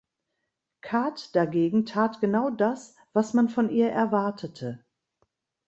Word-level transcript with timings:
Kath 0.81 1.31
dagegen 1.35 1.85
tat 1.85 2.21
genau 2.21 2.49
das, 2.49 2.95
was 3.13 3.35
man 3.35 3.49
von 3.49 3.69
ihr 3.69 3.91
erwartete. 3.91 4.83